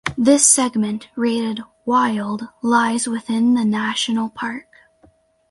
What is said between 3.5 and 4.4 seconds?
the national